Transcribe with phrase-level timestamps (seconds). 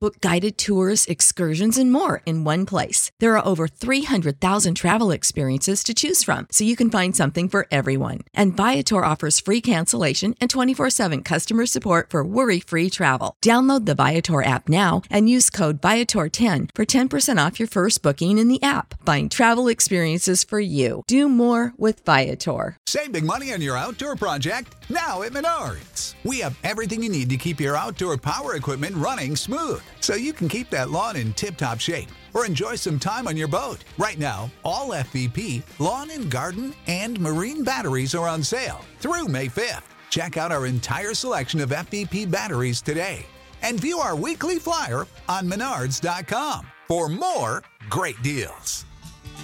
[0.00, 3.12] Book guided tours, excursions, and more in one place.
[3.18, 7.66] There are over 300,000 travel experiences to choose from, so you can find something for
[7.70, 8.20] everyone.
[8.32, 13.36] And Viator offers free cancellation and 24 7 customer support for worry free travel.
[13.44, 18.38] Download the Viator app now and use code Viator10 for 10% off your first booking
[18.38, 18.94] in the app.
[19.04, 21.02] Find travel experiences for you.
[21.08, 22.78] Do more with Viator.
[22.86, 26.14] Save big money on your outdoor project now at Menards.
[26.24, 30.32] We have everything you need to keep your outdoor power equipment running smooth so you
[30.32, 33.84] can keep that lawn in tip top shape or enjoy some time on your boat.
[33.98, 39.48] Right now, all FVP, lawn and garden, and marine batteries are on sale through May
[39.48, 39.82] 5th.
[40.10, 43.26] Check out our entire selection of FVP batteries today
[43.62, 48.84] and view our weekly flyer on menards.com for more great deals.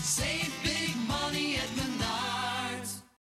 [0.00, 0.57] Save